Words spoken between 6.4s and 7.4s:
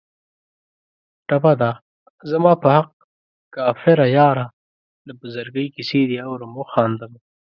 و خاندمه